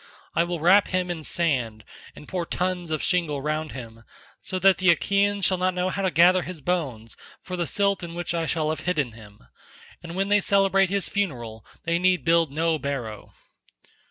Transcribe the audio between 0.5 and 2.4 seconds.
wrap him in sand, and